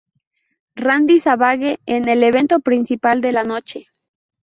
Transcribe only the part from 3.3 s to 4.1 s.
la noche.